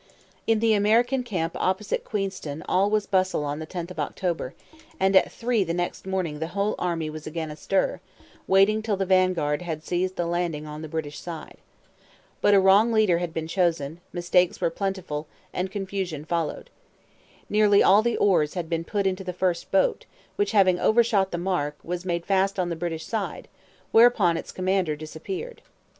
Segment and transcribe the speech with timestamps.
[0.47, 4.55] In the American camp opposite Queenston all was bustle on the 10th of October;
[4.99, 8.01] and at three the next morning the whole army was again astir,
[8.47, 11.59] waiting till the vanguard had seized the landing on the British side.
[12.41, 16.71] But a wrong leader had been chosen; mistakes were plentiful; and confusion followed.
[17.47, 21.37] Nearly all the oars had been put into the first boat, which, having overshot the
[21.37, 23.47] mark, was made fast on the British side;
[23.91, 25.61] whereupon its commander disappeared.